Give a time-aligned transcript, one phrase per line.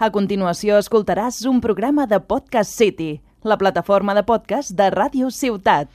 [0.00, 5.90] A continuació escoltaràs un programa de Podcast City, la plataforma de podcast de Ràdio Ciutat.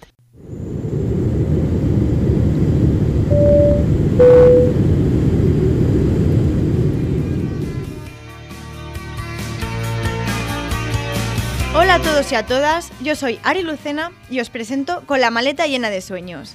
[11.73, 15.31] Hola a todos y a todas, yo soy Ari Lucena y os presento con la
[15.31, 16.53] maleta llena de sueños.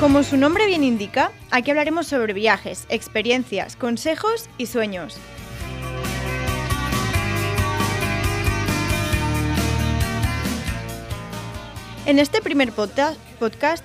[0.00, 5.16] Como su nombre bien indica, aquí hablaremos sobre viajes, experiencias, consejos y sueños.
[12.04, 13.18] En este primer podcast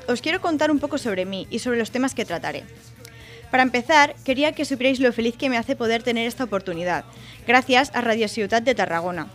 [0.10, 2.66] os quiero contar un poco sobre mí y sobre los temas que trataré.
[3.50, 7.06] Para empezar, quería que supierais lo feliz que me hace poder tener esta oportunidad,
[7.48, 9.28] gracias a Radio Ciutat de Tarragona,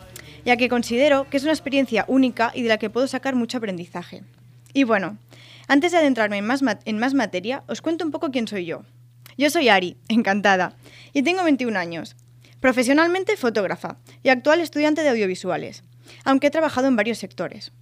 [0.44, 3.56] ya que considero que es una experiencia única y de la que puedo sacar mucho
[3.56, 4.24] aprendizaje.
[4.74, 5.16] Y bueno,
[5.68, 8.82] antes de adentrarme en más, en más materia, os cuento un poco quién soy yo.
[9.36, 10.76] Yo soy Ari, encantada,
[11.12, 12.16] y tengo 21 años.
[12.60, 15.82] Profesionalmente fotógrafa y actual estudiante de audiovisuales,
[16.24, 17.72] aunque he trabajado en varios sectores.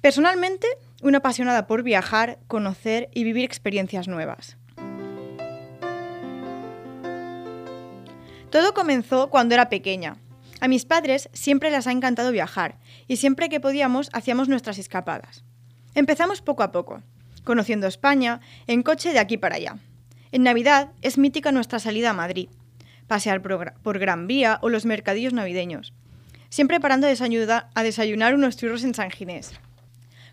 [0.00, 0.66] Personalmente,
[1.02, 4.58] una apasionada por viajar, conocer y vivir experiencias nuevas.
[8.50, 10.16] Todo comenzó cuando era pequeña.
[10.60, 15.42] A mis padres siempre les ha encantado viajar y siempre que podíamos hacíamos nuestras escapadas.
[15.94, 17.02] Empezamos poco a poco,
[17.44, 19.76] conociendo España en coche de aquí para allá.
[20.32, 22.48] En Navidad es mítica nuestra salida a Madrid,
[23.06, 25.92] pasear por, Gran Vía o los mercadillos navideños,
[26.48, 29.52] siempre parando a desayunar unos churros en San Ginés.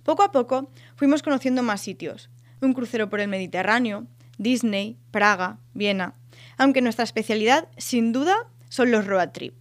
[0.03, 2.29] Poco a poco fuimos conociendo más sitios,
[2.61, 6.15] un crucero por el Mediterráneo, Disney, Praga, Viena,
[6.57, 9.60] aunque nuestra especialidad, sin duda, son los road trip.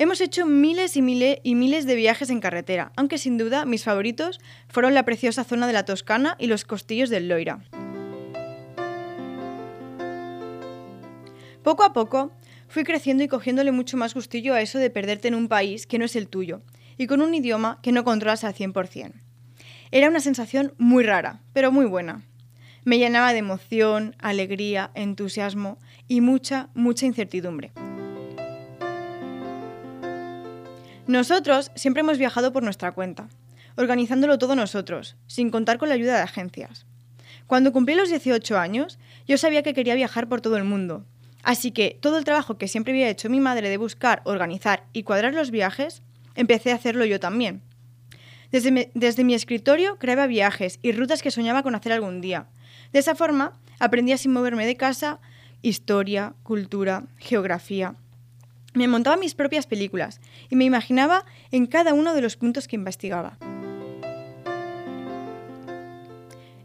[0.00, 3.84] Hemos hecho miles y, miles y miles de viajes en carretera, aunque sin duda mis
[3.84, 7.62] favoritos fueron la preciosa zona de la Toscana y los costillos del Loira.
[11.62, 12.32] Poco a poco
[12.66, 15.98] fui creciendo y cogiéndole mucho más gustillo a eso de perderte en un país que
[15.98, 16.62] no es el tuyo
[16.96, 19.12] y con un idioma que no controlas al 100%.
[19.90, 22.22] Era una sensación muy rara, pero muy buena.
[22.86, 25.76] Me llenaba de emoción, alegría, entusiasmo
[26.08, 27.72] y mucha, mucha incertidumbre.
[31.10, 33.28] Nosotros siempre hemos viajado por nuestra cuenta,
[33.74, 36.86] organizándolo todo nosotros, sin contar con la ayuda de agencias.
[37.48, 41.04] Cuando cumplí los 18 años, yo sabía que quería viajar por todo el mundo,
[41.42, 45.02] así que todo el trabajo que siempre había hecho mi madre de buscar, organizar y
[45.02, 46.04] cuadrar los viajes,
[46.36, 47.60] empecé a hacerlo yo también.
[48.52, 52.46] Desde mi, escritorio creaba viajes y rutas que soñaba con hacer algún día,
[52.92, 55.18] de esa forma, aprendía sin moverme de casa
[55.60, 57.96] historia, cultura, geografía.
[58.72, 62.76] Me montaba mis propias películas y me imaginaba en cada uno de los puntos que
[62.76, 63.38] investigaba.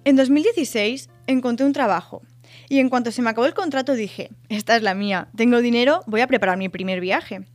[0.03, 2.21] En 2016 encontré un trabajo
[2.69, 6.03] y en cuanto se me acabó el contrato dije, esta es la mía, tengo dinero,
[6.05, 7.45] voy a preparar mi primer viaje.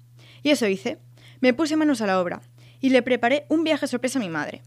[0.42, 0.98] Y eso hice.
[1.40, 2.40] Me puse manos a la obra
[2.80, 4.62] y le preparé un viaje sorpresa a mi madre.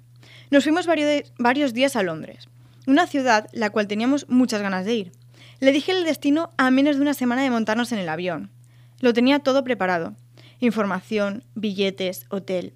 [0.50, 2.47] Nos fuimos varios días a Londres
[2.85, 5.11] una ciudad la cual teníamos muchas ganas de ir.
[5.59, 8.50] Le dije el destino a menos de una semana de montarnos en el avión.
[9.03, 10.15] Lo tenía todo preparado.
[10.61, 12.73] Información, billetes, hotel.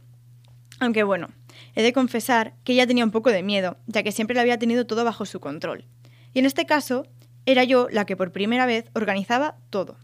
[0.77, 1.29] Aunque bueno,
[1.73, 4.59] he de confesar que ella tenía un poco de miedo, ya que siempre lo había
[4.59, 5.85] tenido todo bajo su control.
[6.33, 7.07] Y en este caso,
[7.45, 9.95] era yo la que por primera vez organizaba todo.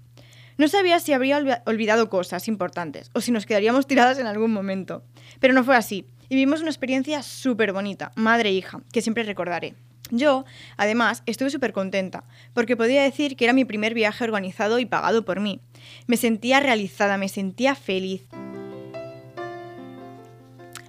[0.57, 5.03] No sabía si habría olvidado cosas importantes o si nos quedaríamos tiradas en algún momento.
[5.41, 9.23] Pero no fue así, y vimos una experiencia súper bonita, madre e hija, que siempre
[9.23, 9.75] recordaré.
[10.11, 10.45] Yo,
[10.77, 15.25] además, estuve súper contenta, porque podía decir que era mi primer viaje organizado y pagado
[15.25, 15.61] por mí.
[16.07, 18.27] Me sentía realizada, me sentía feliz.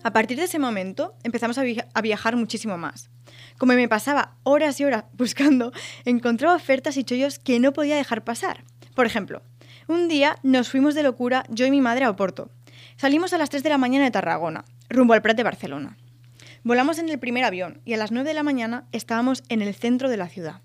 [0.02, 3.08] A partir de ese momento empezamos a, viajar muchísimo más.
[3.56, 5.72] Como me pasaba horas y horas buscando,
[6.04, 8.64] encontraba ofertas y chollos que no podía dejar pasar.
[8.94, 9.42] Por ejemplo,
[9.88, 12.50] un día nos fuimos de locura yo y mi madre a Oporto.
[12.96, 15.96] Salimos a las 3 de la mañana de Tarragona, rumbo al Prat de Barcelona.
[16.64, 19.74] Volamos en el primer avión y a las 9 de la mañana estábamos en el
[19.74, 20.62] centro de la ciudad.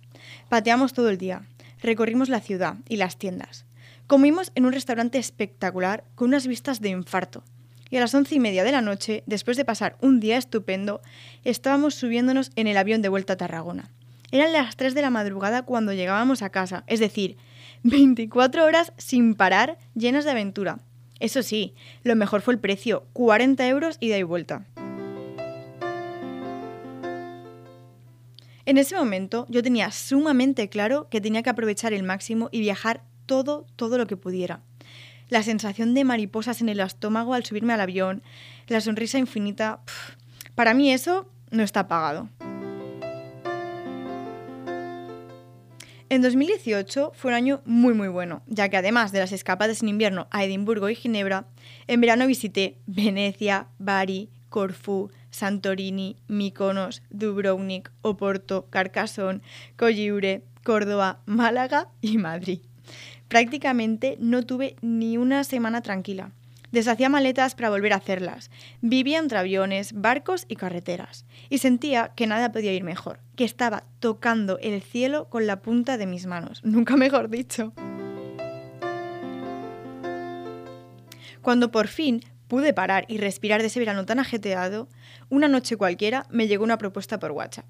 [0.48, 1.42] Pateamos todo el día,
[1.82, 3.66] recorrimos la ciudad y las tiendas.
[4.08, 7.44] Comimos en un restaurante espectacular con unas vistas de infarto.
[7.90, 11.02] Y a las once y media de la noche, después de pasar un día estupendo,
[11.44, 13.90] estábamos subiéndonos en el avión de vuelta a Tarragona.
[14.32, 17.36] Eran las 3 de la madrugada cuando llegábamos a casa, es decir,
[17.84, 20.80] 24 horas sin parar, llenas de aventura.
[21.20, 21.74] Eso sí,
[22.04, 24.66] lo mejor fue el precio, 40 euros ida y vuelta.
[28.70, 33.02] En ese momento yo tenía sumamente claro que tenía que aprovechar el máximo y viajar
[33.26, 34.62] todo, todo lo que pudiera.
[35.28, 38.22] La sensación de mariposas en el estómago al subirme al avión,
[38.68, 39.80] la sonrisa infinita,
[40.54, 42.30] para mí eso no está pagado.
[46.10, 49.90] En 2018 fue un año muy muy bueno, ya que además de las escapadas en
[49.90, 51.48] invierno a Edimburgo y Ginebra,
[51.88, 59.42] en verano visité Venecia, Bari, Corfú, Santorini, Mykonos, Dubrovnik, Oporto, Carcassonne,
[59.78, 62.60] Colliure, Córdoba, Málaga y Madrid.
[63.28, 66.32] Prácticamente no tuve ni una semana tranquila.
[66.72, 68.52] Deshacía maletas para volver a hacerlas.
[68.82, 71.26] Vivía entre aviones, barcos y carreteras.
[71.50, 75.98] Y sentía que nada podía ir mejor, que estaba tocando el cielo con la punta
[75.98, 76.62] de mis manos.
[76.64, 77.74] Nunca mejor dicho.
[81.42, 84.90] Cuando por fin pude parar y respirar de ese verano tan ajeteado,
[85.30, 87.66] una noche cualquiera me llegó una propuesta por WhatsApp.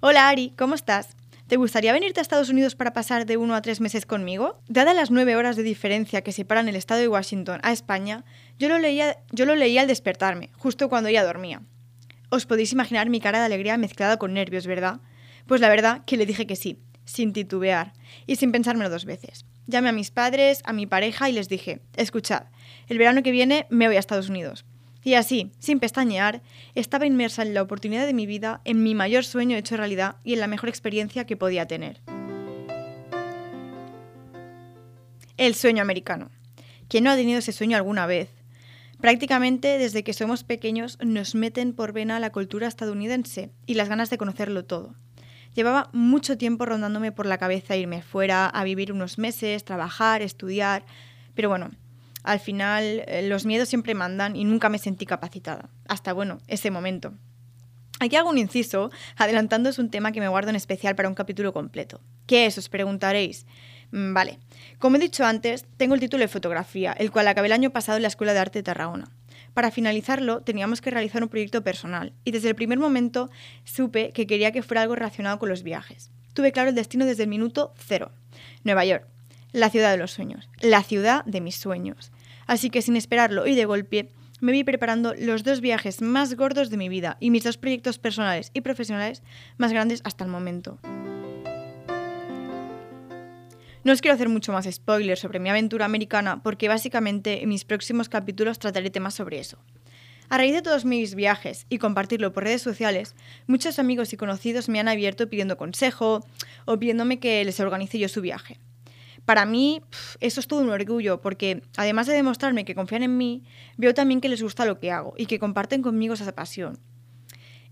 [0.00, 1.16] Hola Ari, ¿cómo estás?
[1.48, 4.60] ¿Te gustaría venirte a Estados Unidos para pasar de uno a tres meses conmigo?
[4.68, 8.24] Dadas las nueve horas de diferencia que separan el estado de Washington a España,
[8.58, 11.60] yo lo, leía, yo lo leía al despertarme, justo cuando ella dormía.
[12.30, 15.00] Os podéis imaginar mi cara de alegría mezclada con nervios, ¿verdad?
[15.46, 17.92] Pues la verdad que le dije que sí, sin titubear
[18.26, 19.44] y sin pensármelo dos veces.
[19.66, 22.44] Llamé a mis padres, a mi pareja y les dije, escuchad,
[22.88, 24.64] el verano que viene me voy a Estados Unidos.
[25.04, 26.42] Y así, sin pestañear,
[26.74, 30.34] estaba inmersa en la oportunidad de mi vida, en mi mayor sueño hecho realidad y
[30.34, 32.00] en la mejor experiencia que podía tener.
[35.36, 36.30] El sueño americano.
[36.88, 38.28] ¿Quién no ha tenido ese sueño alguna vez?
[39.00, 44.10] Prácticamente desde que somos pequeños nos meten por vena la cultura estadounidense y las ganas
[44.10, 44.94] de conocerlo todo.
[45.54, 50.84] Llevaba mucho tiempo rondándome por la cabeza irme fuera a vivir unos meses, trabajar, estudiar,
[51.34, 51.72] pero bueno,
[52.22, 55.70] al final eh, los miedos siempre mandan y nunca me sentí capacitada.
[55.88, 57.14] Hasta, bueno, ese momento.
[58.00, 61.52] Aquí hago un inciso, adelantándoos un tema que me guardo en especial para un capítulo
[61.52, 62.00] completo.
[62.26, 62.58] ¿Qué es?
[62.58, 63.46] Os preguntaréis.
[63.92, 64.38] Mm, vale.
[64.78, 67.96] Como he dicho antes, tengo el título de fotografía, el cual acabé el año pasado
[67.96, 69.12] en la Escuela de Arte de Tarragona.
[69.54, 73.30] Para finalizarlo, teníamos que realizar un proyecto personal, y desde el primer momento
[73.64, 76.10] supe que quería que fuera algo relacionado con los viajes.
[76.32, 78.10] Tuve claro el destino desde el minuto cero.
[78.64, 79.06] Nueva York
[79.52, 82.10] la ciudad de los sueños, la ciudad de mis sueños.
[82.46, 84.10] Así que sin esperarlo y de golpe,
[84.40, 87.98] me vi preparando los dos viajes más gordos de mi vida y mis dos proyectos
[87.98, 89.22] personales y profesionales
[89.56, 90.78] más grandes hasta el momento.
[93.84, 97.64] No os quiero hacer mucho más spoilers sobre mi aventura americana porque básicamente en mis
[97.64, 99.58] próximos capítulos trataré temas sobre eso.
[100.28, 103.14] A raíz de todos mis viajes y compartirlo por redes sociales,
[103.46, 106.24] muchos amigos y conocidos me han abierto pidiendo consejo
[106.64, 108.58] o pidiéndome que les organice yo su viaje.
[109.24, 109.82] Para mí,
[110.20, 113.44] eso es todo un orgullo, porque además de demostrarme que confían en mí,
[113.76, 116.78] veo también que les gusta lo que hago y que comparten conmigo esa pasión.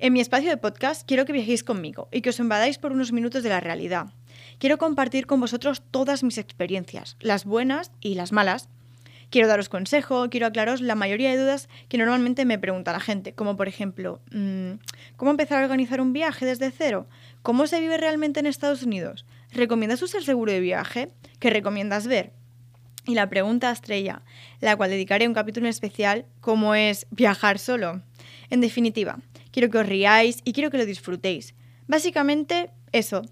[0.02, 3.12] En mi espacio de podcast quiero que viajéis conmigo y que os invadáis por unos
[3.12, 4.06] minutos de la realidad.
[4.58, 8.70] Quiero compartir con vosotros todas mis experiencias, las buenas y las malas.
[9.28, 13.34] Quiero daros consejo, quiero aclararos la mayoría de dudas que normalmente me pregunta la gente,
[13.34, 14.72] como por ejemplo, mm,
[15.16, 17.06] ¿cómo empezar a organizar un viaje desde cero?
[17.42, 19.26] ¿Cómo se vive realmente en Estados Unidos?
[19.52, 21.10] ¿Recomiendas usar seguro de viaje?
[21.38, 22.32] ¿Qué recomiendas ver?
[23.06, 24.22] Y la pregunta estrella,
[24.60, 28.02] la cual dedicaré un capítulo especial, ¿cómo es viajar solo?
[28.50, 29.18] En definitiva,
[29.50, 31.54] quiero que os riáis y quiero que lo disfrutéis.
[31.88, 33.22] Básicamente, eso.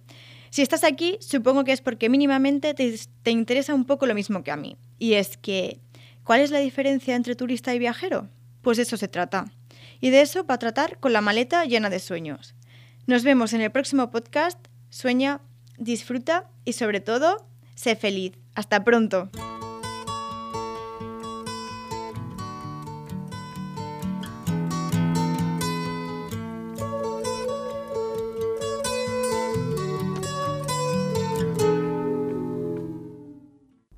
[0.51, 4.43] Si estás aquí, supongo que es porque mínimamente te, te interesa un poco lo mismo
[4.43, 4.77] que a mí.
[4.99, 5.79] Y es que,
[6.25, 8.29] ¿cuál es la diferencia entre turista y viajero?
[8.63, 9.53] Pues eso se trata.
[10.01, 12.55] Y de eso va a tratar con la maleta llena de sueños.
[13.07, 14.59] Nos vemos en el próximo podcast.
[14.91, 15.41] Sueña
[15.79, 18.33] disfruta y sobre todo, sé feliz.
[18.55, 19.31] Hasta pronto.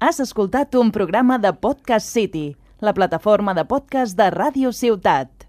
[0.03, 5.40] Has escoltat un programa de Podcast City, la plataforma de podcast de Ràdio Ciutat.